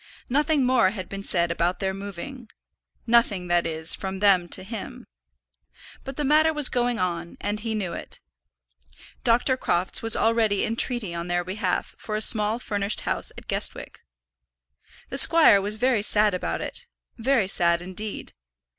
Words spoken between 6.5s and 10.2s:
was going on, and he knew it. Dr. Crofts was